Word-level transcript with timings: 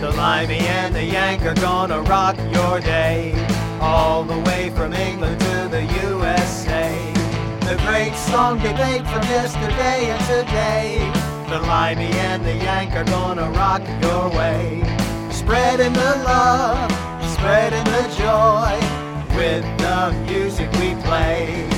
The 0.00 0.12
Limey 0.12 0.60
and 0.60 0.94
the 0.94 1.02
Yank 1.02 1.42
are 1.42 1.56
gonna 1.56 2.00
rock 2.02 2.36
your 2.52 2.78
day. 2.78 3.34
All 3.80 4.22
the 4.22 4.38
way 4.38 4.70
from 4.70 4.92
England 4.92 5.40
to 5.40 5.68
the 5.68 5.82
USA. 6.04 7.12
The 7.62 7.76
great 7.84 8.14
song 8.14 8.58
debate 8.58 9.04
from 9.08 9.22
yesterday 9.22 10.10
and 10.10 10.24
today. 10.26 11.12
The 11.48 11.58
Limey 11.66 12.12
and 12.12 12.44
the 12.44 12.54
Yank 12.54 12.92
are 12.94 13.02
gonna 13.06 13.50
rock 13.50 13.82
your 14.00 14.30
way. 14.38 14.84
Spreading 15.32 15.92
the 15.92 16.22
love, 16.24 16.92
spreading 17.32 17.82
the 17.82 18.04
joy 18.16 18.78
with 19.36 19.64
the 19.78 20.12
music 20.30 20.70
we 20.74 20.94
play. 21.02 21.77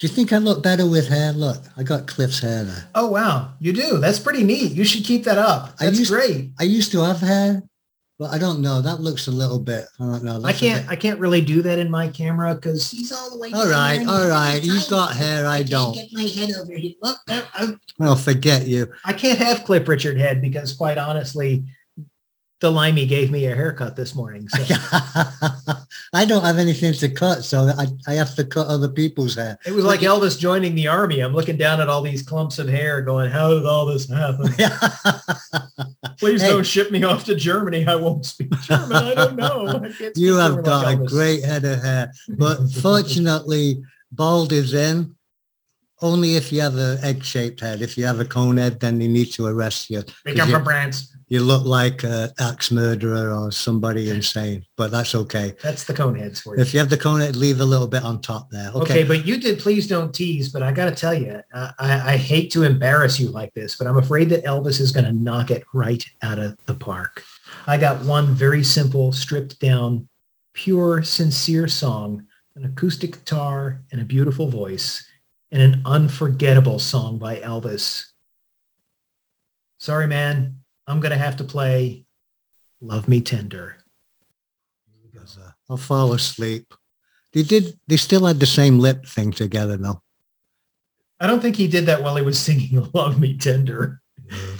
Do 0.00 0.06
you 0.06 0.12
think 0.14 0.32
I 0.32 0.38
look 0.38 0.62
better 0.62 0.86
with 0.88 1.08
hair? 1.08 1.32
Look, 1.32 1.58
I 1.76 1.82
got 1.82 2.06
Cliff's 2.06 2.40
hair 2.40 2.64
there. 2.64 2.88
Oh 2.94 3.08
wow, 3.10 3.52
you 3.60 3.72
do. 3.74 3.98
That's 3.98 4.18
pretty 4.18 4.42
neat. 4.42 4.72
You 4.72 4.82
should 4.84 5.04
keep 5.04 5.24
that 5.24 5.36
up. 5.36 5.74
I 5.78 5.84
That's 5.86 5.98
used- 5.98 6.10
great. 6.10 6.50
I 6.58 6.62
used 6.64 6.90
to 6.92 7.00
have 7.04 7.18
hair, 7.20 7.62
but 8.18 8.30
I 8.32 8.38
don't 8.38 8.62
know. 8.62 8.80
That 8.80 9.00
looks 9.02 9.26
a 9.26 9.30
little 9.30 9.58
bit. 9.58 9.84
I 10.00 10.04
don't 10.04 10.24
know. 10.24 10.40
I 10.42 10.54
can't. 10.54 10.88
I 10.88 10.96
can't 10.96 11.20
really 11.20 11.42
do 11.42 11.60
that 11.62 11.78
in 11.78 11.90
my 11.90 12.08
camera 12.08 12.54
because 12.54 12.90
he's 12.90 13.12
all 13.12 13.30
the 13.30 13.36
way. 13.38 13.52
All 13.52 13.68
right, 13.68 13.98
all 14.08 14.22
he's 14.22 14.30
right. 14.30 14.60
You've 14.62 14.88
got 14.88 15.14
hair. 15.14 15.46
I 15.46 15.58
can't 15.58 15.70
don't. 15.70 15.94
Get 15.94 16.08
my 16.12 16.22
head 16.22 16.50
over 16.58 16.72
here. 16.72 16.94
Look, 17.02 17.18
I, 17.28 17.44
I- 17.52 17.74
Well, 17.98 18.16
forget 18.16 18.66
you. 18.66 18.90
I 19.04 19.12
can't 19.12 19.38
have 19.38 19.64
Cliff 19.64 19.86
Richard 19.86 20.16
head 20.18 20.40
because, 20.40 20.72
quite 20.72 20.96
honestly, 20.96 21.66
the 22.60 22.70
limey 22.70 23.06
gave 23.06 23.30
me 23.30 23.46
a 23.46 23.54
haircut 23.54 23.96
this 23.96 24.14
morning. 24.14 24.46
So 24.48 24.62
I 26.12 26.24
don't 26.26 26.44
have 26.44 26.58
anything 26.58 26.92
to 26.94 27.08
cut, 27.08 27.42
so 27.44 27.70
I, 27.78 27.86
I 28.06 28.14
have 28.14 28.34
to 28.34 28.44
cut 28.44 28.66
other 28.66 28.88
people's 28.88 29.34
hair. 29.36 29.58
it 29.64 29.72
was 29.72 29.84
like 29.84 30.00
Elvis 30.00 30.38
joining 30.38 30.74
the 30.74 30.88
army. 30.88 31.20
I'm 31.20 31.32
looking 31.32 31.56
down 31.56 31.80
at 31.80 31.88
all 31.88 32.02
these 32.02 32.22
clumps 32.22 32.58
of 32.58 32.68
hair, 32.68 33.00
going, 33.02 33.30
"How 33.30 33.48
did 33.54 33.64
all 33.64 33.86
this 33.86 34.08
happen? 34.10 34.52
Please 36.18 36.42
Hey. 36.42 36.48
don't 36.48 36.66
ship 36.66 36.90
me 36.90 37.02
off 37.04 37.24
to 37.24 37.34
Germany. 37.34 37.86
I 37.86 37.94
won't 37.96 38.26
speak 38.26 38.50
German. 38.62 38.92
I 38.92 39.14
don't 39.14 39.36
know. 39.36 39.66
I 39.82 40.10
you 40.16 40.36
have 40.36 40.62
got 40.64 40.84
like 40.84 40.98
a 40.98 41.02
Elvis." 41.02 41.08
great 41.08 41.44
head 41.44 41.64
of 41.64 41.82
hair, 41.82 42.12
but 42.36 42.58
fortunately, 42.80 43.82
bald 44.12 44.52
is 44.52 44.74
in. 44.74 45.14
Only 46.02 46.36
if 46.36 46.50
you 46.50 46.62
have 46.62 46.76
an 46.78 46.96
egg-shaped 47.04 47.60
head. 47.60 47.82
If 47.82 47.98
you 47.98 48.06
have 48.06 48.20
a 48.20 48.24
cone 48.24 48.56
head, 48.56 48.80
then 48.80 48.98
they 48.98 49.06
need 49.06 49.32
to 49.32 49.44
arrest 49.44 49.90
you. 49.90 50.02
Come 50.34 50.48
you- 50.48 50.54
from 50.54 50.64
France. 50.64 51.14
You 51.30 51.40
look 51.40 51.64
like 51.64 52.02
an 52.02 52.28
axe 52.40 52.72
murderer 52.72 53.32
or 53.32 53.52
somebody 53.52 54.10
insane, 54.10 54.66
but 54.76 54.90
that's 54.90 55.14
okay. 55.14 55.54
That's 55.62 55.84
the 55.84 55.94
cone 55.94 56.16
heads 56.16 56.40
for 56.40 56.56
you. 56.56 56.60
If 56.60 56.74
you 56.74 56.80
have 56.80 56.90
the 56.90 56.98
cone 56.98 57.20
head, 57.20 57.36
leave 57.36 57.60
a 57.60 57.64
little 57.64 57.86
bit 57.86 58.02
on 58.02 58.20
top 58.20 58.50
there. 58.50 58.70
Okay. 58.70 58.80
Okay. 58.80 59.04
but 59.04 59.24
you 59.24 59.38
did 59.38 59.60
please 59.60 59.86
don't 59.86 60.12
tease. 60.12 60.48
But 60.48 60.64
I 60.64 60.72
got 60.72 60.86
to 60.86 60.94
tell 60.94 61.14
you, 61.14 61.40
I, 61.54 61.72
I 61.78 62.12
I 62.12 62.16
hate 62.16 62.50
to 62.52 62.64
embarrass 62.64 63.20
you 63.20 63.28
like 63.28 63.54
this, 63.54 63.76
but 63.76 63.86
I'm 63.86 63.96
afraid 63.96 64.28
that 64.30 64.44
Elvis 64.44 64.80
is 64.80 64.90
going 64.90 65.04
to 65.04 65.12
knock 65.12 65.52
it 65.52 65.62
right 65.72 66.04
out 66.22 66.40
of 66.40 66.58
the 66.66 66.74
park. 66.74 67.22
I 67.68 67.76
got 67.76 68.04
one 68.04 68.34
very 68.34 68.64
simple, 68.64 69.12
stripped 69.12 69.60
down, 69.60 70.08
pure, 70.52 71.04
sincere 71.04 71.68
song, 71.68 72.26
an 72.56 72.64
acoustic 72.64 73.12
guitar 73.12 73.80
and 73.92 74.00
a 74.00 74.04
beautiful 74.04 74.48
voice, 74.48 75.06
and 75.52 75.62
an 75.62 75.82
unforgettable 75.84 76.80
song 76.80 77.18
by 77.18 77.36
Elvis. 77.36 78.06
Sorry, 79.78 80.08
man. 80.08 80.59
I'm 80.90 81.00
going 81.00 81.12
to 81.12 81.18
have 81.18 81.36
to 81.36 81.44
play 81.44 82.04
Love 82.80 83.08
Me 83.08 83.20
Tender. 83.20 83.76
Uh, 85.16 85.50
I'll 85.68 85.76
fall 85.76 86.12
asleep. 86.12 86.74
They 87.32 87.44
did. 87.44 87.78
They 87.86 87.96
still 87.96 88.26
had 88.26 88.40
the 88.40 88.46
same 88.46 88.80
lip 88.80 89.06
thing 89.06 89.30
together, 89.30 89.76
though. 89.76 90.02
I 91.20 91.26
don't 91.28 91.40
think 91.40 91.54
he 91.56 91.68
did 91.68 91.86
that 91.86 92.02
while 92.02 92.16
he 92.16 92.22
was 92.22 92.38
singing 92.38 92.88
Love 92.94 93.20
Me 93.20 93.36
Tender. 93.36 94.00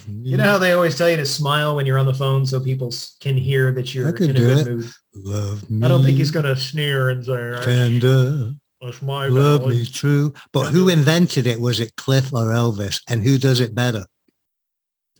You 0.08 0.36
know 0.36 0.44
how 0.44 0.58
they 0.58 0.72
always 0.72 0.96
tell 0.96 1.08
you 1.08 1.16
to 1.16 1.26
smile 1.26 1.76
when 1.76 1.86
you're 1.86 1.98
on 1.98 2.06
the 2.06 2.14
phone 2.14 2.44
so 2.44 2.60
people 2.60 2.92
can 3.20 3.36
hear 3.36 3.72
that 3.72 3.94
you're 3.94 4.08
in 4.08 4.14
a 4.14 4.18
good 4.18 4.36
it. 4.36 4.66
mood. 4.66 4.90
love 5.14 5.70
me. 5.70 5.84
I 5.84 5.88
don't 5.88 6.04
think 6.04 6.18
he's 6.18 6.32
going 6.32 6.46
to 6.46 6.56
sneer 6.56 7.10
and 7.10 7.24
say, 7.24 7.60
tender. 7.64 8.52
that's 8.80 9.00
my 9.00 9.26
Love 9.28 9.60
ballad." 9.62 9.76
me 9.76 9.86
true. 9.86 10.34
But 10.52 10.66
who 10.70 10.88
invented 10.88 11.46
it? 11.46 11.60
Was 11.60 11.78
it 11.80 11.94
Cliff 11.96 12.32
or 12.32 12.46
Elvis? 12.46 13.00
And 13.08 13.22
who 13.22 13.38
does 13.38 13.60
it 13.60 13.74
better? 13.74 14.06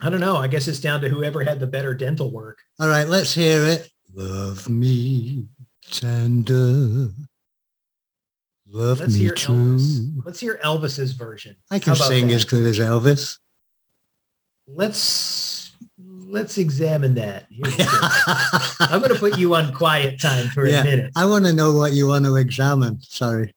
I 0.03 0.09
don't 0.11 0.21
know. 0.21 0.37
I 0.37 0.49
guess 0.49 0.67
it's 0.69 0.81
down 0.81 1.01
to 1.03 1.09
whoever 1.09 1.45
had 1.45 1.61
the 1.61 1.67
better 1.67 1.95
dental 1.95 2.31
work. 2.31 2.59
All 2.79 2.89
right, 2.89 3.07
let's 3.09 3.35
hear 3.35 3.65
it. 3.67 3.91
Love 4.15 4.69
me 4.69 5.47
tender. 5.91 7.09
Love 8.73 9.01
Let's 9.01 9.15
me 9.15 9.21
hear 9.21 9.35
true. 9.35 9.55
Elvis. 9.77 10.23
Let's 10.25 10.41
hear 10.41 10.61
Elvis's 10.65 11.13
version. 11.13 11.57
I 11.71 11.81
can 11.81 11.97
sing 11.97 12.29
that? 12.29 12.35
as 12.35 12.45
good 12.45 12.65
as 12.67 12.79
Elvis. 12.79 13.39
Let's 14.69 15.73
let's 15.99 16.57
examine 16.59 17.15
that. 17.17 17.47
Here's. 17.51 17.75
I'm 18.81 19.01
going 19.01 19.13
to 19.13 19.19
put 19.19 19.37
you 19.39 19.55
on 19.57 19.73
quiet 19.75 20.21
time 20.21 20.47
for 20.49 20.67
Yeah. 20.67 20.83
a 20.83 20.85
minute. 20.85 21.13
I 21.17 21.27
want 21.27 21.45
to 21.47 21.53
know 21.53 21.73
what 21.73 21.93
you 21.93 22.07
want 22.07 22.25
to 22.27 22.37
examine. 22.37 23.01
Sorry. 23.03 23.53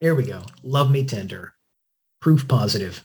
Here 0.00 0.14
we 0.14 0.24
go. 0.24 0.42
Love 0.62 0.90
me 0.90 1.04
tender. 1.04 1.52
Proof 2.20 2.48
positive. 2.48 3.04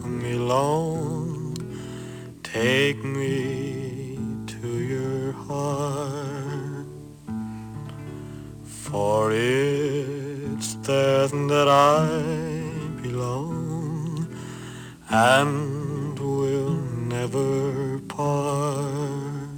love 0.00 0.10
me 0.10 0.34
long, 0.34 1.56
take 2.42 3.04
me 3.04 4.18
to 4.46 4.68
your 4.78 5.32
heart. 5.32 6.86
For 8.64 9.30
it's 9.32 10.74
there 10.86 11.28
that 11.28 11.68
I 11.68 13.02
belong 13.02 14.28
and 15.10 16.18
will 16.18 16.74
never 17.08 18.00
part. 18.00 19.48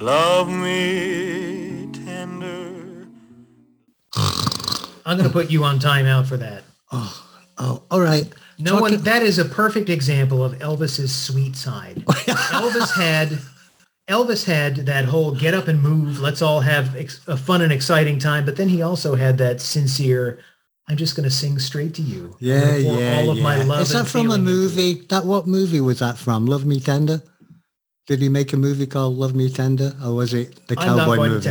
Love 0.00 0.48
me 0.48 1.88
tender. 1.92 3.06
I'm 5.04 5.16
going 5.18 5.28
to 5.28 5.30
put 5.32 5.50
you 5.50 5.64
on 5.64 5.78
timeout 5.78 6.26
for 6.26 6.36
that. 6.36 6.64
Oh, 6.90 7.28
oh, 7.58 7.82
all 7.90 8.00
right. 8.00 8.32
No 8.62 8.80
one, 8.80 8.96
that 8.98 9.22
is 9.22 9.38
a 9.38 9.44
perfect 9.44 9.88
example 9.88 10.44
of 10.44 10.54
Elvis's 10.58 11.14
sweet 11.14 11.56
side. 11.56 11.96
Elvis 12.06 12.94
had, 12.96 13.38
Elvis 14.08 14.44
had 14.44 14.76
that 14.86 15.04
whole 15.06 15.34
get 15.34 15.54
up 15.54 15.68
and 15.68 15.82
move. 15.82 16.20
Let's 16.20 16.42
all 16.42 16.60
have 16.60 16.94
ex- 16.96 17.20
a 17.26 17.36
fun 17.36 17.62
and 17.62 17.72
exciting 17.72 18.18
time. 18.18 18.44
But 18.44 18.56
then 18.56 18.68
he 18.68 18.82
also 18.82 19.14
had 19.14 19.38
that 19.38 19.60
sincere, 19.60 20.38
I'm 20.88 20.96
just 20.96 21.14
going 21.16 21.24
to 21.24 21.30
sing 21.30 21.58
straight 21.58 21.94
to 21.94 22.02
you. 22.02 22.36
Yeah, 22.40 22.76
yeah, 22.76 23.20
All 23.20 23.30
of 23.30 23.36
yeah. 23.38 23.42
my 23.42 23.62
love 23.62 23.82
Is 23.82 23.90
that 23.90 24.06
from 24.06 24.20
a 24.20 24.24
feeling 24.24 24.40
into 24.40 24.50
you. 24.52 24.56
movie? 24.58 24.94
That 25.10 25.24
what 25.24 25.46
movie 25.46 25.80
was 25.80 26.00
that 26.00 26.18
from? 26.18 26.46
Love 26.46 26.64
Me 26.64 26.80
Tender? 26.80 27.22
Did 28.08 28.20
he 28.20 28.28
make 28.28 28.52
a 28.52 28.56
movie 28.56 28.86
called 28.86 29.16
Love 29.16 29.34
Me 29.34 29.48
Tender, 29.48 29.92
or 30.04 30.14
was 30.16 30.34
it 30.34 30.66
the 30.66 30.74
I'm 30.78 30.98
cowboy 30.98 31.16
movie? 31.28 31.48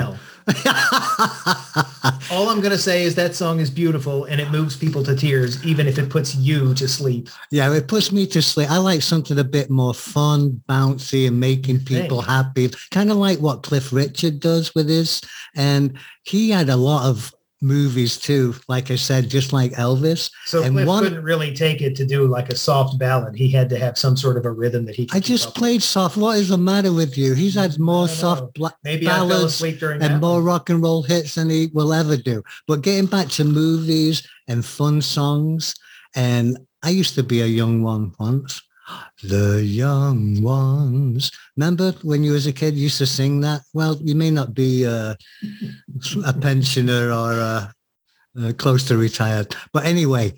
All 2.32 2.50
I'm 2.50 2.60
going 2.60 2.72
to 2.72 2.78
say 2.78 3.04
is 3.04 3.16
that 3.16 3.36
song 3.36 3.60
is 3.60 3.70
beautiful 3.70 4.26
and 4.26 4.42
it 4.42 4.50
moves 4.50 4.76
people 4.76 5.04
to 5.04 5.16
tears, 5.16 5.64
even 5.66 5.88
if 5.88 5.98
it 5.98 6.10
puts 6.10 6.36
you 6.36 6.74
to 6.76 6.88
sleep. 6.88 7.30
yeah, 7.52 7.72
it 7.74 7.88
puts 7.88 8.12
me 8.12 8.26
to 8.28 8.42
sleep. 8.42 8.70
I 8.72 8.78
like 8.78 9.02
something 9.02 9.38
a 9.38 9.44
bit 9.44 9.70
more 9.70 9.94
fun, 9.94 10.62
bouncy, 10.68 11.28
and 11.28 11.40
making 11.40 11.82
people 11.82 12.22
happy. 12.22 12.72
Kind 12.90 13.12
of 13.12 13.18
like 13.18 13.40
what 13.40 13.64
Cliff 13.64 13.94
Richard 13.94 14.40
does 14.40 14.74
with 14.74 14.90
his. 14.90 15.22
And 15.56 15.98
he 16.24 16.50
had 16.50 16.70
a 16.70 16.76
lot 16.76 17.06
of 17.06 17.34
movies 17.62 18.18
too. 18.18 18.56
Like 18.68 18.90
I 18.92 18.96
said, 18.96 19.30
just 19.30 19.54
like 19.54 19.72
Elvis. 19.74 20.32
So 20.46 20.64
And 20.64 20.74
Cliff 20.76 20.88
one- 20.88 21.04
couldn't 21.04 21.24
really 21.24 21.54
take 21.54 21.82
it 21.82 21.96
to 21.98 22.06
do 22.06 22.28
like 22.28 22.50
a 22.50 22.56
soft 22.56 22.98
ballad. 22.98 23.36
He 23.36 23.50
had 23.50 23.70
to 23.70 23.78
have 23.78 23.98
some 23.98 24.18
sort 24.18 24.38
of 24.38 24.46
a 24.46 24.52
rhythm 24.52 24.86
that 24.86 24.96
he 24.96 25.06
could 25.06 25.16
I 25.18 25.20
just 25.20 25.48
up 25.50 25.54
with. 25.54 25.60
played 25.60 25.84
soft. 25.84 26.18
What 26.18 26.38
is 26.40 26.50
the 26.50 26.58
matter 26.58 26.92
with 26.92 27.18
you? 27.18 27.34
He's 27.34 27.56
had 27.56 27.78
more 27.80 28.06
I 28.06 28.08
don't 28.08 28.16
know. 28.16 28.22
soft 28.22 28.54
bla- 28.56 28.76
Maybe 28.84 29.06
ballads 29.06 29.62
and 29.62 30.20
more 30.22 30.36
one. 30.36 30.44
rock 30.44 30.70
and 30.70 30.82
roll 30.82 31.04
hits 31.04 31.36
than 31.36 31.50
he 31.50 31.70
will 31.74 31.94
ever 31.94 32.18
do. 32.18 32.42
But 32.68 32.82
getting 32.82 33.06
back 33.06 33.28
to 33.30 33.44
movies 33.44 34.24
and 34.48 34.66
fun 34.66 35.02
songs, 35.02 35.76
and 36.16 36.58
I 36.84 36.90
used 36.90 37.16
to 37.16 37.24
be 37.24 37.42
a 37.42 37.46
young 37.48 37.84
one 37.84 38.14
once. 38.20 38.62
The 39.24 39.64
young 39.64 40.42
ones. 40.42 41.32
Remember 41.56 41.92
when 42.02 42.24
you 42.24 42.34
was 42.34 42.48
a 42.48 42.54
kid 42.54 42.76
used 42.76 42.98
to 42.98 43.06
sing 43.06 43.42
that? 43.42 43.62
Well, 43.74 43.98
you 44.02 44.16
may 44.16 44.32
not 44.32 44.54
be 44.54 44.86
uh, 44.86 45.16
a 46.26 46.34
pensioner 46.34 47.12
or 47.12 47.34
a 47.34 47.74
uh, 48.40 48.54
close 48.58 48.88
to 48.88 48.98
retired. 48.98 49.56
But 49.74 49.86
anyway, 49.86 50.34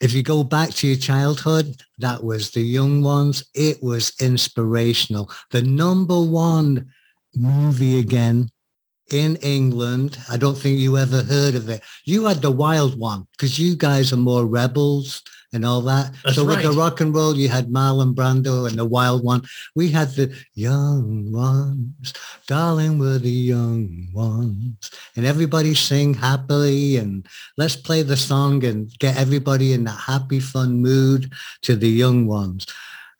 if 0.00 0.12
you 0.12 0.22
go 0.22 0.44
back 0.44 0.70
to 0.70 0.86
your 0.86 0.96
childhood, 0.96 1.82
that 1.98 2.22
was 2.22 2.50
the 2.50 2.60
young 2.60 3.02
ones. 3.02 3.44
It 3.54 3.82
was 3.82 4.12
inspirational. 4.20 5.30
The 5.50 5.62
number 5.62 6.20
one 6.20 6.90
movie 7.34 7.98
again 7.98 8.50
in 9.10 9.36
England. 9.36 10.18
I 10.30 10.36
don't 10.36 10.56
think 10.56 10.78
you 10.78 10.98
ever 10.98 11.22
heard 11.22 11.54
of 11.54 11.68
it. 11.68 11.82
You 12.04 12.26
had 12.26 12.42
the 12.42 12.50
wild 12.50 12.98
one 12.98 13.26
because 13.32 13.58
you 13.58 13.74
guys 13.76 14.12
are 14.12 14.18
more 14.18 14.46
rebels 14.46 15.22
and 15.52 15.64
all 15.64 15.80
that. 15.82 16.12
That's 16.24 16.36
so 16.36 16.44
with 16.44 16.62
the 16.62 16.72
rock 16.72 17.00
and 17.00 17.14
roll, 17.14 17.36
you 17.36 17.48
had 17.48 17.68
Marlon 17.68 18.14
Brando 18.14 18.68
and 18.68 18.78
the 18.78 18.84
wild 18.84 19.24
one. 19.24 19.42
We 19.74 19.90
had 19.90 20.10
the 20.10 20.34
young 20.54 21.32
ones, 21.32 22.12
darling, 22.46 22.98
we're 22.98 23.18
the 23.18 23.30
young 23.30 24.08
ones. 24.12 24.90
And 25.16 25.24
everybody 25.24 25.74
sing 25.74 26.14
happily 26.14 26.96
and 26.96 27.26
let's 27.56 27.76
play 27.76 28.02
the 28.02 28.16
song 28.16 28.64
and 28.64 28.90
get 28.98 29.16
everybody 29.16 29.72
in 29.72 29.84
that 29.84 30.00
happy, 30.00 30.40
fun 30.40 30.82
mood 30.82 31.32
to 31.62 31.76
the 31.76 31.88
young 31.88 32.26
ones. 32.26 32.66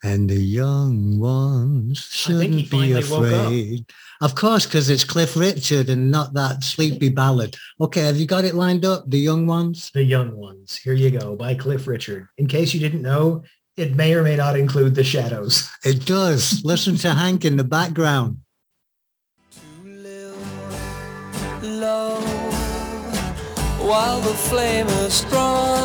And 0.03 0.29
the 0.29 0.35
young 0.39 1.19
ones 1.19 2.25
I 2.27 2.31
think 2.39 2.53
he 2.53 2.63
shouldn't 2.63 2.71
be 2.71 2.93
finally 2.93 2.93
woke 3.09 3.33
up. 3.33 3.45
afraid. 3.45 3.85
Of 4.21 4.35
course, 4.35 4.65
because 4.65 4.89
it's 4.89 5.03
Cliff 5.03 5.35
Richard 5.35 5.89
and 5.89 6.09
not 6.11 6.33
that 6.33 6.63
sleepy 6.63 7.09
ballad. 7.09 7.55
Okay, 7.81 8.01
have 8.05 8.17
you 8.17 8.25
got 8.25 8.45
it 8.45 8.55
lined 8.55 8.85
up? 8.85 9.09
The 9.09 9.17
young 9.19 9.45
ones? 9.47 9.91
The 9.93 10.03
Young 10.03 10.35
Ones. 10.35 10.77
Here 10.77 10.93
you 10.93 11.09
go 11.11 11.35
by 11.35 11.55
Cliff 11.55 11.87
Richard. 11.87 12.27
In 12.37 12.47
case 12.47 12.73
you 12.73 12.79
didn't 12.79 13.01
know, 13.01 13.43
it 13.77 13.95
may 13.95 14.13
or 14.13 14.23
may 14.23 14.35
not 14.35 14.57
include 14.57 14.95
The 14.95 15.03
Shadows. 15.03 15.69
It 15.85 16.05
does. 16.05 16.61
Listen 16.65 16.95
to 16.97 17.13
Hank 17.13 17.45
in 17.45 17.55
the 17.57 17.63
background. 17.63 18.37
to 19.51 19.87
live 19.87 21.63
low 21.63 22.19
while 23.87 24.19
the 24.21 24.33
flame 24.33 24.87
is 24.87 25.13
strong 25.13 25.78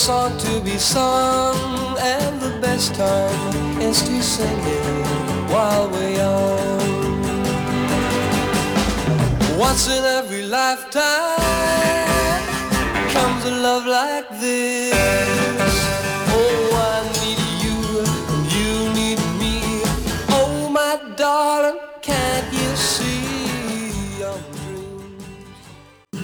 song 0.00 0.32
to 0.38 0.60
be 0.62 0.78
sung, 0.78 1.98
and 1.98 2.40
the 2.40 2.58
best 2.62 2.94
time 2.94 3.80
is 3.82 4.00
to 4.02 4.22
sing 4.22 4.60
it 4.78 5.50
while 5.52 5.90
we're 5.90 6.16
young. 6.16 7.20
Once 9.58 9.90
in 9.90 10.02
every 10.02 10.44
lifetime 10.46 11.36
comes 13.12 13.44
a 13.44 13.50
love 13.50 13.84
like 13.84 14.26
this. 14.40 14.94
Oh, 16.32 16.62
I 16.92 16.98
need 17.20 17.40
you, 17.64 17.78
and 18.32 18.44
you 18.56 18.72
need 18.98 19.20
me. 19.42 19.56
Oh, 20.30 20.70
my 20.72 20.96
darling, 21.16 21.78
can't 22.00 22.50
you 22.54 22.74
see? 22.74 23.20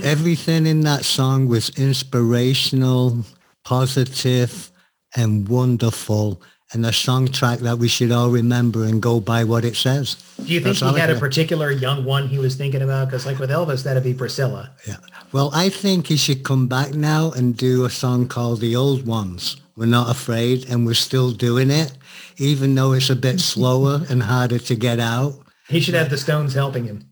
Everything 0.02 0.66
in 0.66 0.80
that 0.80 1.04
song 1.04 1.46
was 1.46 1.68
inspirational, 1.76 3.22
positive, 3.66 4.70
and 5.16 5.48
wonderful. 5.48 6.40
And 6.72 6.86
a 6.86 6.92
song 6.92 7.28
track 7.28 7.60
that 7.60 7.78
we 7.78 7.88
should 7.88 8.12
all 8.12 8.30
remember 8.30 8.84
and 8.84 9.00
go 9.00 9.20
by 9.20 9.44
what 9.44 9.64
it 9.64 9.76
says. 9.76 10.16
Do 10.36 10.52
you 10.52 10.60
think 10.60 10.78
That's 10.78 10.94
he 10.94 11.00
had 11.00 11.10
a 11.10 11.18
particular 11.18 11.70
young 11.70 12.04
one 12.04 12.28
he 12.28 12.38
was 12.38 12.56
thinking 12.56 12.82
about? 12.82 13.08
Because 13.08 13.24
like 13.26 13.38
with 13.38 13.50
Elvis, 13.50 13.84
that'd 13.84 14.02
be 14.02 14.14
Priscilla. 14.14 14.70
Yeah. 14.86 14.96
Well, 15.32 15.50
I 15.52 15.68
think 15.68 16.06
he 16.06 16.16
should 16.16 16.44
come 16.44 16.66
back 16.66 16.94
now 16.94 17.30
and 17.32 17.56
do 17.56 17.84
a 17.84 17.90
song 17.90 18.28
called 18.28 18.60
The 18.60 18.74
Old 18.74 19.06
Ones. 19.06 19.56
We're 19.76 19.86
not 19.86 20.10
afraid 20.10 20.68
and 20.68 20.86
we're 20.86 20.94
still 20.94 21.30
doing 21.30 21.70
it, 21.70 21.92
even 22.38 22.74
though 22.74 22.92
it's 22.92 23.10
a 23.10 23.16
bit 23.16 23.40
slower 23.40 24.02
and 24.08 24.22
harder 24.22 24.58
to 24.58 24.74
get 24.74 24.98
out. 24.98 25.34
He 25.68 25.80
should 25.80 25.94
have 25.94 26.10
the 26.10 26.18
Stones 26.18 26.54
helping 26.54 26.84
him. 26.84 27.08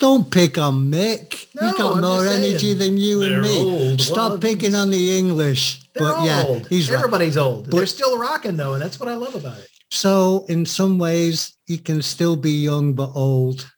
Don't 0.00 0.30
pick 0.30 0.58
on 0.58 0.90
Mick. 0.90 1.46
No, 1.54 1.68
He's 1.68 1.76
got 1.76 1.96
I'm 1.96 2.02
more 2.02 2.22
just 2.24 2.36
saying. 2.36 2.50
energy 2.50 2.74
than 2.74 2.96
you 2.98 3.22
and 3.22 3.32
They're 3.32 3.42
me. 3.42 3.58
old 3.90 4.00
Stop 4.00 4.30
ones. 4.32 4.42
picking 4.42 4.74
on 4.74 4.90
the 4.90 5.18
English. 5.18 5.80
They're 5.94 6.04
but 6.12 6.24
yeah, 6.24 6.44
old. 6.46 6.68
he's 6.68 6.88
right. 6.90 6.98
Everybody's 6.98 7.36
old. 7.36 7.64
But- 7.70 7.76
They're 7.76 7.86
still 7.86 8.16
rocking 8.18 8.56
though, 8.56 8.74
and 8.74 8.82
that's 8.82 9.00
what 9.00 9.08
I 9.08 9.14
love 9.16 9.34
about 9.34 9.58
it. 9.58 9.68
So 9.90 10.44
in 10.48 10.66
some 10.66 10.98
ways, 10.98 11.54
you 11.66 11.78
can 11.78 12.02
still 12.02 12.36
be 12.36 12.52
young 12.52 12.92
but 12.94 13.10
old. 13.14 13.68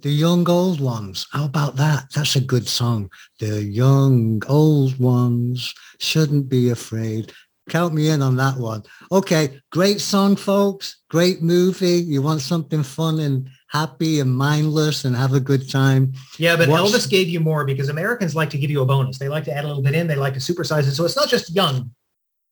The 0.00 0.10
young 0.10 0.48
old 0.48 0.80
ones. 0.80 1.26
How 1.32 1.44
about 1.44 1.76
that? 1.76 2.04
That's 2.14 2.36
a 2.36 2.40
good 2.40 2.68
song. 2.68 3.10
The 3.40 3.62
young 3.64 4.42
old 4.48 4.98
ones 4.98 5.74
shouldn't 5.98 6.48
be 6.48 6.70
afraid. 6.70 7.32
Count 7.68 7.94
me 7.94 8.08
in 8.08 8.22
on 8.22 8.36
that 8.36 8.56
one. 8.56 8.82
Okay, 9.12 9.60
great 9.70 10.00
song, 10.00 10.36
folks. 10.36 10.96
Great 11.08 11.42
movie. 11.42 11.98
You 11.98 12.22
want 12.22 12.40
something 12.40 12.82
fun 12.82 13.20
and 13.20 13.48
happy 13.68 14.20
and 14.20 14.34
mindless 14.34 15.04
and 15.04 15.14
have 15.14 15.34
a 15.34 15.40
good 15.40 15.70
time. 15.70 16.12
Yeah, 16.38 16.56
but 16.56 16.68
What's- 16.68 16.92
Elvis 16.92 17.08
gave 17.10 17.28
you 17.28 17.40
more 17.40 17.64
because 17.64 17.88
Americans 17.88 18.34
like 18.34 18.50
to 18.50 18.58
give 18.58 18.70
you 18.70 18.82
a 18.82 18.86
bonus. 18.86 19.18
They 19.18 19.28
like 19.28 19.44
to 19.44 19.52
add 19.54 19.64
a 19.64 19.68
little 19.68 19.82
bit 19.82 19.94
in. 19.94 20.06
They 20.06 20.16
like 20.16 20.34
to 20.34 20.40
supersize 20.40 20.88
it. 20.88 20.92
So 20.92 21.04
it's 21.04 21.16
not 21.16 21.28
just 21.28 21.54
young. 21.54 21.90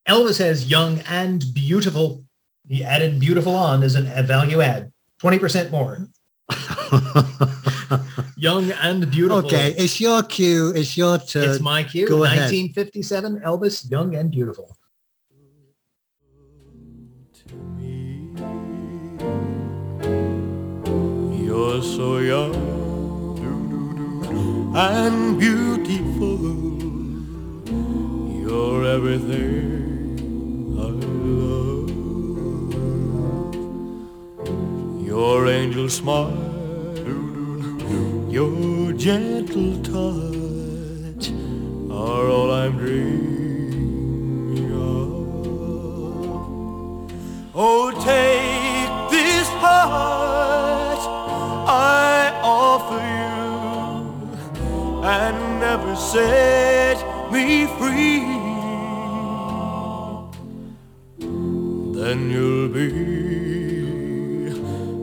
Elvis 0.09 0.39
has 0.39 0.71
young 0.71 1.01
and 1.09 1.45
beautiful. 1.55 2.25
He 2.69 2.85
added 2.85 3.19
beautiful 3.19 3.55
on 3.55 3.83
as 3.83 3.95
an, 3.95 4.07
a 4.15 4.23
value 4.23 4.61
add. 4.61 4.93
20% 5.23 5.71
more. 5.71 6.09
Young 8.39 8.71
and 8.71 9.11
beautiful. 9.11 9.47
okay, 9.47 9.75
it's 9.79 9.99
your 9.99 10.23
cue. 10.23 10.73
It's 10.77 10.97
your 10.97 11.19
turn. 11.19 11.49
It's 11.51 11.61
my 11.61 11.83
cue. 11.83 12.07
go 12.07 12.25
ahead. 12.25 12.51
1957, 12.53 13.41
Elvis, 13.41 13.91
young 13.91 14.15
and 14.15 14.31
beautiful. 14.31 14.77
You're 21.57 21.81
so 21.83 22.19
young 22.19 22.55
and 24.77 25.39
beautiful. 25.41 26.37
You're 28.45 28.85
everything 28.85 30.77
I 30.79 30.89
love. 31.01 31.89
Your 35.07 35.49
angel 35.49 35.89
smile, 35.89 36.37
your 38.31 38.93
gentle 38.93 39.73
touch 39.83 41.31
are 41.91 42.29
all 42.29 42.51
I'm 42.53 42.77
dreaming 42.77 43.36
set 55.97 56.99
me 57.33 57.67
free. 57.79 58.21
Then 61.99 62.31
you'll 62.31 62.69
be 62.69 64.51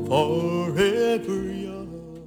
forever 0.07 1.43
young. 1.51 2.21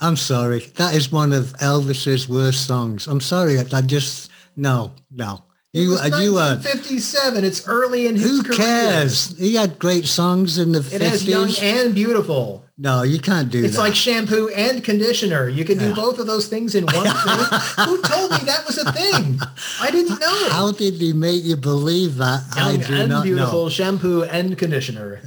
I'm 0.00 0.16
sorry. 0.16 0.60
That 0.76 0.94
is 0.94 1.10
one 1.10 1.32
of 1.32 1.54
Elvis's 1.60 2.28
worst 2.28 2.66
songs. 2.66 3.06
I'm 3.06 3.20
sorry. 3.20 3.58
I 3.58 3.64
I 3.72 3.80
just 3.82 4.30
no, 4.56 4.92
no. 5.10 5.42
It 5.72 5.80
You, 5.80 5.90
was 5.90 6.00
uh, 6.00 6.16
you 6.18 6.36
are. 6.38 6.56
1957. 6.56 7.44
It's 7.44 7.66
early 7.68 8.06
in 8.06 8.16
his 8.16 8.24
Who 8.30 8.42
career. 8.42 8.56
cares? 8.58 9.36
He 9.38 9.54
had 9.56 9.78
great 9.78 10.06
songs 10.06 10.58
in 10.58 10.72
the 10.72 10.78
It 10.92 11.00
has 11.02 11.24
young 11.26 11.48
fifties. 11.48 11.62
and 11.84 11.94
beautiful. 11.94 12.64
No, 12.78 13.02
you 13.02 13.18
can't 13.18 13.50
do 13.50 13.58
it. 13.60 13.64
It's 13.64 13.76
that. 13.76 13.80
like 13.80 13.94
shampoo 13.94 14.48
and 14.48 14.84
conditioner. 14.84 15.48
You 15.48 15.64
can 15.64 15.78
do 15.78 15.94
both 15.94 16.18
of 16.18 16.26
those 16.26 16.46
things 16.46 16.74
in 16.74 16.84
one. 16.84 17.06
Who 17.86 18.02
told 18.02 18.32
me 18.32 18.38
that 18.44 18.64
was 18.66 18.76
a 18.76 18.92
thing? 18.92 19.40
I 19.80 19.90
didn't 19.90 20.20
know. 20.20 20.48
How 20.50 20.72
did 20.72 20.94
he 20.94 21.14
make 21.14 21.42
you 21.42 21.56
believe 21.56 22.16
that? 22.16 22.42
I 22.54 22.72
Young 22.72 22.80
do 22.80 22.94
and 22.94 23.08
not 23.08 23.24
beautiful 23.24 23.64
know. 23.64 23.68
shampoo 23.70 24.24
and 24.24 24.58
conditioner. 24.58 25.22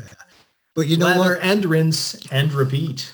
But 0.75 0.87
you 0.87 0.97
know 0.97 1.07
Lather 1.07 1.35
what? 1.35 1.39
and 1.43 1.65
rinse 1.65 2.15
and 2.31 2.53
repeat. 2.53 3.11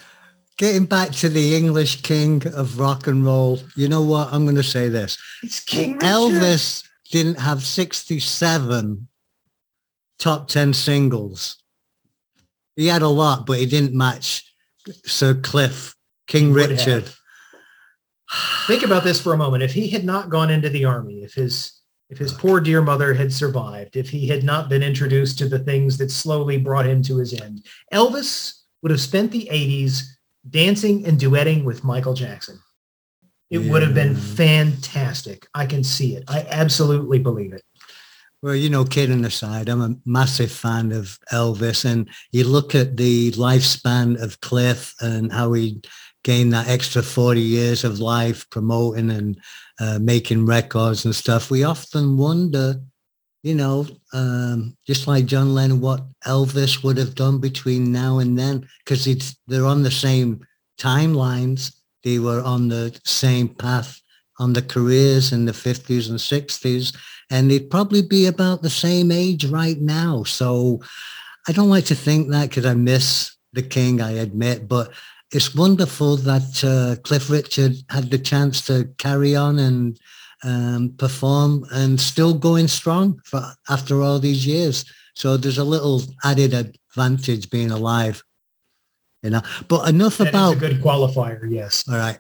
Getting 0.57 0.85
back 0.85 1.11
to 1.11 1.29
the 1.29 1.55
English 1.55 2.01
king 2.01 2.45
of 2.47 2.77
rock 2.77 3.07
and 3.07 3.25
roll, 3.25 3.59
you 3.75 3.87
know 3.87 4.01
what? 4.03 4.33
I'm 4.33 4.43
going 4.43 4.55
to 4.57 4.63
say 4.63 4.89
this. 4.89 5.17
It's 5.43 5.61
King 5.61 5.93
Richard. 5.93 6.05
Elvis 6.07 6.83
didn't 7.09 7.39
have 7.39 7.63
67 7.63 9.07
top 10.19 10.47
10 10.47 10.73
singles. 10.73 11.57
He 12.75 12.87
had 12.87 13.01
a 13.01 13.07
lot, 13.07 13.45
but 13.45 13.59
he 13.59 13.65
didn't 13.65 13.93
match 13.93 14.43
Sir 15.05 15.33
Cliff, 15.33 15.95
King 16.27 16.53
Richard. 16.53 17.09
Think 18.67 18.83
about 18.83 19.03
this 19.03 19.21
for 19.21 19.33
a 19.33 19.37
moment. 19.37 19.63
If 19.63 19.73
he 19.73 19.89
had 19.89 20.03
not 20.03 20.29
gone 20.29 20.49
into 20.49 20.69
the 20.69 20.85
army, 20.85 21.23
if 21.23 21.33
his 21.33 21.79
if 22.09 22.17
his 22.17 22.33
poor 22.33 22.59
dear 22.59 22.81
mother 22.81 23.13
had 23.13 23.33
survived, 23.33 23.95
if 23.95 24.09
he 24.09 24.27
had 24.27 24.43
not 24.43 24.69
been 24.69 24.83
introduced 24.83 25.39
to 25.39 25.49
the 25.49 25.59
things 25.59 25.97
that 25.97 26.11
slowly 26.11 26.57
brought 26.57 26.85
him 26.85 27.01
to 27.03 27.17
his 27.17 27.33
end, 27.39 27.65
Elvis 27.91 28.61
would 28.81 28.91
have 28.91 29.01
spent 29.01 29.31
the 29.31 29.49
80s 29.51 30.03
dancing 30.47 31.05
and 31.07 31.19
duetting 31.19 31.63
with 31.63 31.83
Michael 31.83 32.13
Jackson. 32.13 32.59
It 33.49 33.59
would 33.59 33.83
have 33.83 33.93
been 33.93 34.15
fantastic. 34.15 35.47
I 35.53 35.65
can 35.65 35.83
see 35.83 36.15
it. 36.15 36.23
I 36.27 36.45
absolutely 36.49 37.19
believe 37.19 37.53
it. 37.53 37.63
Well, 38.45 38.55
you 38.55 38.69
know, 38.69 38.85
kidding 38.85 39.25
aside, 39.25 39.69
I'm 39.69 39.81
a 39.81 39.95
massive 40.05 40.51
fan 40.51 40.91
of 40.91 41.17
Elvis. 41.33 41.83
And 41.83 42.07
you 42.31 42.43
look 42.43 42.75
at 42.75 42.95
the 42.95 43.31
lifespan 43.31 44.21
of 44.21 44.39
Cliff 44.41 44.93
and 45.01 45.33
how 45.33 45.53
he 45.53 45.81
gained 46.23 46.53
that 46.53 46.67
extra 46.67 47.01
40 47.01 47.41
years 47.41 47.83
of 47.83 47.99
life 47.99 48.47
promoting 48.51 49.09
and 49.09 49.41
uh, 49.79 49.97
making 49.97 50.45
records 50.45 51.05
and 51.05 51.15
stuff. 51.15 51.49
We 51.49 51.63
often 51.63 52.17
wonder, 52.17 52.75
you 53.41 53.55
know, 53.55 53.87
um, 54.13 54.77
just 54.85 55.07
like 55.07 55.25
John 55.25 55.55
Lennon, 55.55 55.81
what 55.81 56.05
Elvis 56.27 56.83
would 56.83 56.97
have 56.97 57.15
done 57.15 57.39
between 57.39 57.91
now 57.91 58.19
and 58.19 58.37
then, 58.37 58.69
because 58.85 59.35
they're 59.47 59.65
on 59.65 59.81
the 59.81 59.89
same 59.89 60.45
timelines. 60.79 61.73
They 62.03 62.19
were 62.19 62.43
on 62.43 62.67
the 62.67 62.95
same 63.05 63.49
path 63.49 63.99
on 64.39 64.53
the 64.53 64.61
careers 64.61 65.31
in 65.31 65.45
the 65.45 65.51
50s 65.51 66.09
and 66.09 66.19
60s 66.19 66.95
and 67.29 67.49
they'd 67.49 67.69
probably 67.69 68.01
be 68.01 68.27
about 68.27 68.61
the 68.61 68.69
same 68.69 69.11
age 69.11 69.45
right 69.45 69.79
now. 69.79 70.23
So 70.23 70.81
I 71.47 71.51
don't 71.51 71.69
like 71.69 71.85
to 71.85 71.95
think 71.95 72.29
that 72.29 72.49
because 72.49 72.65
I 72.65 72.73
miss 72.73 73.35
the 73.53 73.63
king, 73.63 74.01
I 74.01 74.11
admit, 74.11 74.67
but 74.67 74.91
it's 75.31 75.55
wonderful 75.55 76.17
that 76.17 76.63
uh, 76.63 77.01
Cliff 77.01 77.29
Richard 77.29 77.75
had 77.89 78.11
the 78.11 78.19
chance 78.19 78.65
to 78.67 78.89
carry 78.97 79.35
on 79.35 79.59
and 79.59 79.99
um, 80.43 80.93
perform 80.97 81.65
and 81.71 81.99
still 81.99 82.33
going 82.33 82.67
strong 82.67 83.19
for, 83.25 83.41
after 83.69 84.01
all 84.01 84.19
these 84.19 84.45
years. 84.45 84.85
So 85.15 85.37
there's 85.37 85.57
a 85.57 85.63
little 85.63 86.01
added 86.23 86.53
advantage 86.53 87.49
being 87.49 87.71
alive, 87.71 88.23
you 89.23 89.31
know. 89.31 89.41
But 89.67 89.89
enough 89.89 90.17
That 90.17 90.29
about 90.29 90.57
a 90.57 90.59
good 90.59 90.81
qualifier, 90.81 91.49
yes. 91.49 91.85
all 91.89 91.97
right. 91.97 92.19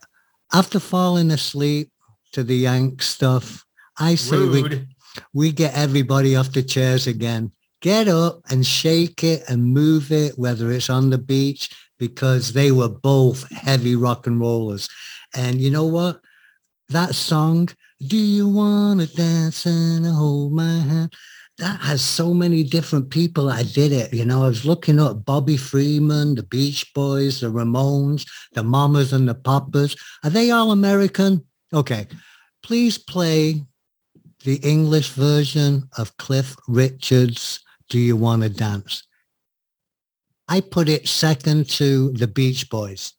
After 0.53 0.79
falling 0.79 1.31
asleep 1.31 1.91
to 2.33 2.43
the 2.43 2.55
Yank 2.55 3.01
stuff, 3.01 3.65
I 3.97 4.15
say 4.15 4.37
we 4.37 4.63
Rude. 4.63 4.87
we 5.33 5.51
get 5.51 5.73
everybody 5.75 6.35
off 6.35 6.51
the 6.51 6.63
chairs 6.63 7.07
again. 7.07 7.51
Get 7.81 8.07
up 8.07 8.41
and 8.49 8.65
shake 8.65 9.23
it 9.23 9.43
and 9.47 9.73
move 9.73 10.11
it, 10.11 10.37
whether 10.37 10.71
it's 10.71 10.89
on 10.89 11.09
the 11.09 11.17
beach, 11.17 11.69
because 11.99 12.53
they 12.53 12.71
were 12.71 12.89
both 12.89 13.49
heavy 13.51 13.95
rock 13.95 14.27
and 14.27 14.39
rollers. 14.39 14.89
And 15.35 15.61
you 15.61 15.69
know 15.69 15.85
what? 15.85 16.19
That 16.89 17.15
song, 17.15 17.69
Do 18.07 18.17
You 18.17 18.47
Want 18.47 19.01
to 19.01 19.07
Dance 19.15 19.65
and 19.65 20.05
Hold 20.05 20.53
My 20.53 20.79
Hand? 20.79 21.13
That 21.57 21.79
has 21.81 22.01
so 22.01 22.33
many 22.33 22.63
different 22.63 23.09
people 23.09 23.49
I 23.49 23.63
did 23.63 23.93
it. 23.93 24.13
You 24.13 24.25
know, 24.25 24.43
I 24.43 24.47
was 24.47 24.65
looking 24.65 24.99
up 24.99 25.23
Bobby 25.23 25.55
Freeman, 25.55 26.35
the 26.35 26.43
Beach 26.43 26.93
Boys, 26.93 27.39
the 27.39 27.47
Ramones, 27.47 28.27
the 28.51 28.63
Mamas 28.63 29.13
and 29.13 29.27
the 29.29 29.35
Papas. 29.35 29.95
Are 30.23 30.29
they 30.29 30.51
all 30.51 30.71
American? 30.71 31.45
Okay. 31.75 32.07
Please 32.63 32.97
play 32.97 33.61
the 34.43 34.55
English 34.57 35.09
version 35.09 35.89
of 35.97 36.15
Cliff 36.17 36.55
Richard's 36.67 37.59
Do 37.89 37.99
You 37.99 38.15
Want 38.15 38.43
to 38.43 38.49
Dance? 38.49 39.03
I 40.47 40.61
put 40.61 40.87
it 40.87 41.07
second 41.07 41.69
to 41.71 42.11
the 42.13 42.27
Beach 42.27 42.69
Boys. 42.69 43.13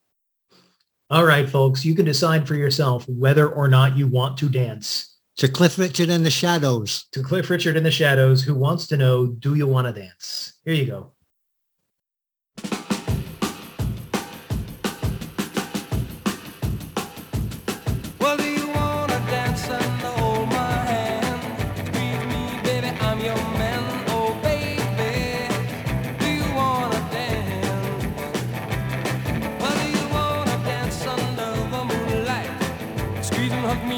All 1.11 1.25
right, 1.25 1.49
folks, 1.49 1.85
you 1.85 1.95
can 1.95 2.05
decide 2.05 2.49
for 2.49 2.55
yourself 2.55 3.05
whether 3.09 3.49
or 3.49 3.69
not 3.69 3.97
you 3.97 4.09
want 4.09 4.39
to 4.39 4.49
dance. 4.49 5.17
To 5.37 5.49
Cliff 5.49 5.79
Richard 5.79 6.09
in 6.09 6.25
the 6.25 6.31
Shadows. 6.31 7.07
To 7.13 7.23
Cliff 7.23 7.51
Richard 7.51 7.77
in 7.77 7.83
the 7.85 7.91
Shadows, 7.91 8.43
who 8.43 8.55
wants 8.55 8.87
to 8.89 8.97
know, 8.97 9.27
do 9.27 9.55
you 9.55 9.67
want 9.67 9.87
to 9.87 10.01
dance? 10.01 10.55
Here 10.65 10.75
you 10.75 10.87
go. 10.87 11.13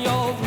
And 0.08 0.37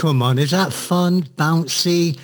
Come 0.00 0.22
on, 0.22 0.38
is 0.38 0.52
that 0.52 0.72
fun, 0.72 1.24
bouncy? 1.36 2.18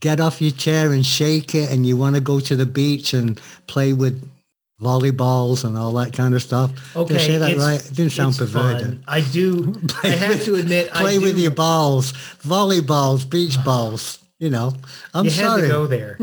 Get 0.00 0.20
off 0.20 0.40
your 0.40 0.52
chair 0.52 0.92
and 0.94 1.04
shake 1.04 1.54
it 1.54 1.70
and 1.70 1.84
you 1.84 1.94
want 1.94 2.14
to 2.14 2.20
go 2.22 2.40
to 2.40 2.56
the 2.56 2.64
beach 2.64 3.12
and 3.12 3.38
play 3.66 3.92
with 3.92 4.26
volleyballs 4.80 5.64
and 5.64 5.76
all 5.76 5.92
that 5.92 6.14
kind 6.14 6.34
of 6.34 6.40
stuff. 6.42 6.70
Okay, 6.96 7.12
Did 7.12 7.22
I 7.22 7.26
say 7.26 7.36
that 7.36 7.56
right? 7.58 7.86
It 7.86 7.94
didn't 7.94 8.12
sound 8.12 8.38
perverted. 8.38 8.86
fun. 8.86 9.04
I 9.06 9.20
do. 9.20 9.74
I 10.02 10.08
have 10.08 10.42
to 10.44 10.54
admit, 10.54 10.90
Play 10.92 11.18
with 11.18 11.38
your 11.38 11.50
balls, 11.50 12.12
volleyballs, 12.42 13.28
beach 13.28 13.62
balls. 13.66 14.18
You 14.38 14.48
know, 14.48 14.72
I'm 15.12 15.26
you 15.26 15.30
sorry. 15.30 15.60
had 15.60 15.66
to 15.66 15.72
go 15.74 15.86
there. 15.86 16.16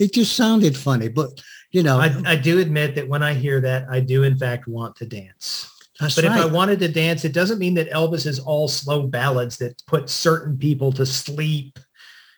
it 0.00 0.12
just 0.12 0.34
sounded 0.34 0.76
funny, 0.76 1.06
but 1.06 1.40
you 1.70 1.84
know, 1.84 2.00
I, 2.00 2.12
I 2.26 2.34
do 2.34 2.58
admit 2.58 2.96
that 2.96 3.06
when 3.06 3.22
I 3.22 3.34
hear 3.34 3.60
that, 3.60 3.88
I 3.88 4.00
do 4.00 4.24
in 4.24 4.36
fact 4.36 4.66
want 4.66 4.96
to 4.96 5.06
dance. 5.06 5.72
That's 6.00 6.14
But 6.14 6.24
right. 6.24 6.38
if 6.38 6.42
I 6.44 6.46
wanted 6.46 6.78
to 6.80 6.88
dance, 6.88 7.24
it 7.24 7.32
doesn't 7.32 7.58
mean 7.58 7.74
that 7.74 7.90
Elvis 7.90 8.26
is 8.26 8.38
all 8.38 8.68
slow 8.68 9.06
ballads 9.06 9.56
that 9.58 9.82
put 9.86 10.08
certain 10.08 10.56
people 10.56 10.92
to 10.92 11.04
sleep. 11.06 11.78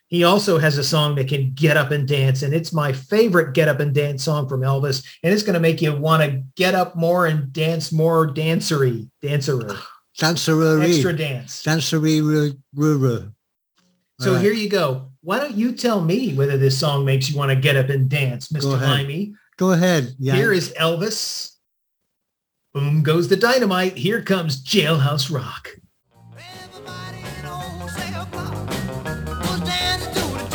He 0.09 0.25
also 0.25 0.59
has 0.59 0.77
a 0.77 0.83
song 0.83 1.15
that 1.17 1.29
can 1.29 1.53
get 1.55 1.77
up 1.77 1.93
and 1.93 2.09
dance, 2.09 2.43
and 2.43 2.53
it's 2.53 2.73
my 2.73 2.93
favorite 2.93 3.55
get 3.55 3.69
up 3.69 3.79
and 3.79 3.95
dance 3.95 4.25
song 4.25 4.49
from 4.49 4.63
Elvis, 4.63 5.07
and 5.23 5.33
it's 5.33 5.45
going 5.45 5.55
to 5.55 5.61
make 5.61 5.81
you 5.81 5.95
want 5.95 6.23
to 6.23 6.43
get 6.57 6.75
up 6.75 6.97
more 6.97 7.27
and 7.27 7.53
dance 7.53 7.93
more 7.93 8.27
dancery, 8.27 9.09
dancerer, 9.23 9.79
Dancery, 10.19 10.89
extra 10.89 11.17
dance. 11.17 11.63
dancery, 11.63 12.21
ru- 12.21 12.59
ru- 12.75 12.99
ru. 12.99 13.33
So 14.19 14.33
right. 14.35 14.43
here 14.43 14.53
you 14.53 14.69
go. 14.69 15.11
Why 15.23 15.39
don't 15.39 15.55
you 15.55 15.73
tell 15.73 16.01
me 16.01 16.35
whether 16.35 16.59
this 16.59 16.77
song 16.77 17.05
makes 17.05 17.31
you 17.31 17.39
want 17.39 17.51
to 17.51 17.57
get 17.57 17.77
up 17.77 17.89
and 17.89 18.09
dance, 18.09 18.49
Mr. 18.49 18.75
ahead. 18.75 18.89
Limey? 18.89 19.35
Go 19.59 19.73
ahead. 19.73 20.15
Yeah. 20.19 20.35
Here 20.35 20.53
is 20.53 20.73
Elvis. 20.73 21.50
Boom 22.73 23.03
goes 23.03 23.27
the 23.27 23.35
dynamite. 23.35 23.97
Here 23.97 24.23
comes 24.23 24.63
Jailhouse 24.63 25.29
Rock. 25.35 25.71
Was 29.43 29.61
dancing 29.65 30.15
to 30.15 30.21
the 30.39 30.51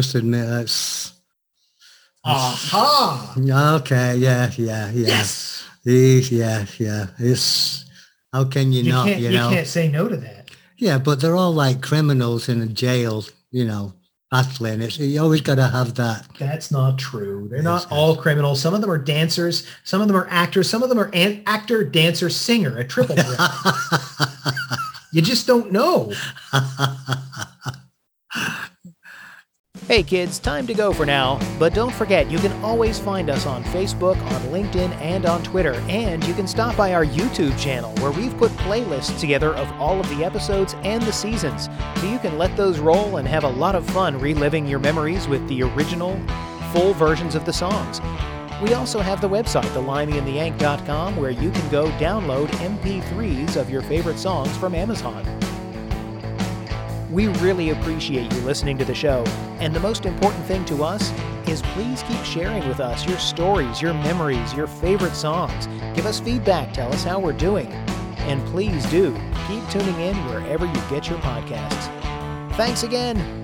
must 0.00 0.14
admit 0.14 0.48
that's 0.48 1.12
Aha! 2.24 3.34
okay. 3.82 4.16
Yeah, 4.16 4.50
yeah, 4.56 4.90
yeah. 4.90 4.92
Yes. 4.92 5.62
Yeah, 5.84 6.64
yeah. 6.78 7.06
It's 7.18 7.84
How 8.32 8.44
can 8.44 8.72
you, 8.72 8.82
You 8.82 8.92
not? 8.92 9.08
You 9.08 9.28
you 9.28 9.30
know. 9.30 9.50
can't 9.50 9.66
say 9.66 9.88
no 9.88 10.08
to 10.08 10.16
that. 10.16 10.52
Yeah, 10.78 10.96
but 10.96 11.20
they're 11.20 11.36
all 11.36 11.52
like 11.52 11.82
criminals 11.82 12.48
in 12.48 12.62
a 12.62 12.66
jail. 12.66 13.26
You 13.50 13.66
know, 13.66 13.92
battling. 14.30 14.80
It's 14.80 14.98
you 14.98 15.20
always 15.20 15.42
got 15.42 15.56
to 15.56 15.68
have 15.68 15.96
that. 15.96 16.26
That's 16.38 16.70
not 16.70 16.98
true. 16.98 17.46
They're 17.50 17.60
not 17.60 17.82
yes. 17.82 17.92
all 17.92 18.16
criminals. 18.16 18.58
Some 18.58 18.72
of 18.72 18.80
them 18.80 18.90
are 18.90 18.96
dancers. 18.96 19.66
Some 19.84 20.00
of 20.00 20.08
them 20.08 20.16
are 20.16 20.28
actors. 20.30 20.70
Some 20.70 20.82
of 20.82 20.88
them 20.88 20.98
are 20.98 21.10
an- 21.12 21.42
actor, 21.44 21.84
dancer, 21.84 22.30
singer, 22.30 22.78
a 22.78 22.84
triple 22.84 23.16
threat. 23.16 23.50
you 25.12 25.20
just 25.20 25.46
don't 25.46 25.72
know. 25.72 26.14
Hey 29.90 30.04
kids, 30.04 30.38
time 30.38 30.68
to 30.68 30.72
go 30.72 30.92
for 30.92 31.04
now. 31.04 31.40
But 31.58 31.74
don't 31.74 31.92
forget, 31.92 32.30
you 32.30 32.38
can 32.38 32.52
always 32.62 33.00
find 33.00 33.28
us 33.28 33.44
on 33.44 33.64
Facebook, 33.64 34.14
on 34.22 34.40
LinkedIn, 34.42 34.92
and 35.00 35.26
on 35.26 35.42
Twitter. 35.42 35.74
And 35.88 36.22
you 36.28 36.32
can 36.32 36.46
stop 36.46 36.76
by 36.76 36.94
our 36.94 37.04
YouTube 37.04 37.58
channel 37.58 37.92
where 37.96 38.12
we've 38.12 38.38
put 38.38 38.52
playlists 38.52 39.18
together 39.18 39.52
of 39.56 39.68
all 39.80 39.98
of 39.98 40.08
the 40.10 40.24
episodes 40.24 40.76
and 40.84 41.02
the 41.02 41.12
seasons. 41.12 41.68
So 41.96 42.06
you 42.06 42.20
can 42.20 42.38
let 42.38 42.56
those 42.56 42.78
roll 42.78 43.16
and 43.16 43.26
have 43.26 43.42
a 43.42 43.48
lot 43.48 43.74
of 43.74 43.84
fun 43.90 44.16
reliving 44.20 44.64
your 44.64 44.78
memories 44.78 45.26
with 45.26 45.44
the 45.48 45.64
original, 45.64 46.16
full 46.72 46.94
versions 46.94 47.34
of 47.34 47.44
the 47.44 47.52
songs. 47.52 48.00
We 48.62 48.74
also 48.74 49.00
have 49.00 49.20
the 49.20 49.28
website, 49.28 49.64
thelimeyandtheyank.com, 49.72 51.16
where 51.16 51.32
you 51.32 51.50
can 51.50 51.68
go 51.68 51.90
download 51.98 52.46
MP3s 52.60 53.56
of 53.56 53.68
your 53.68 53.82
favorite 53.82 54.20
songs 54.20 54.56
from 54.56 54.76
Amazon. 54.76 55.26
We 57.10 57.26
really 57.26 57.70
appreciate 57.70 58.32
you 58.32 58.40
listening 58.42 58.78
to 58.78 58.84
the 58.84 58.94
show, 58.94 59.24
and 59.58 59.74
the 59.74 59.80
most 59.80 60.06
important 60.06 60.44
thing 60.44 60.64
to 60.66 60.84
us 60.84 61.10
is 61.48 61.60
please 61.74 62.04
keep 62.04 62.22
sharing 62.22 62.68
with 62.68 62.78
us 62.78 63.04
your 63.04 63.18
stories, 63.18 63.82
your 63.82 63.94
memories, 63.94 64.54
your 64.54 64.68
favorite 64.68 65.16
songs. 65.16 65.66
Give 65.96 66.06
us 66.06 66.20
feedback, 66.20 66.72
tell 66.72 66.92
us 66.92 67.02
how 67.02 67.18
we're 67.18 67.32
doing. 67.32 67.66
And 68.28 68.40
please 68.46 68.88
do 68.90 69.12
keep 69.48 69.68
tuning 69.70 70.00
in 70.00 70.14
wherever 70.26 70.66
you 70.66 70.80
get 70.88 71.08
your 71.08 71.18
podcasts. 71.18 71.90
Thanks 72.54 72.84
again. 72.84 73.39